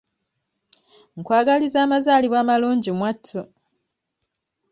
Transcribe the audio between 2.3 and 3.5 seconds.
amalungi mwattu.